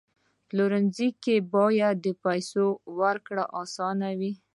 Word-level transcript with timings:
په 0.39 0.43
پلورنځي 0.49 1.09
کې 1.23 1.35
باید 1.55 1.95
د 2.05 2.07
پیسو 2.23 2.65
ورکړه 2.99 3.43
اسانه 3.61 4.09
وي. 4.19 4.31